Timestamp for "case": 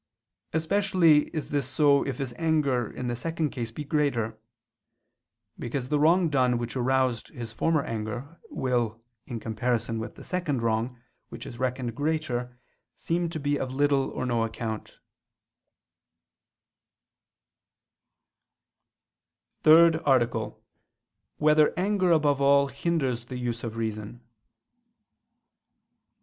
3.51-3.69